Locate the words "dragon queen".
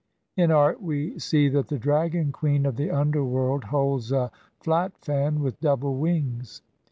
1.77-2.65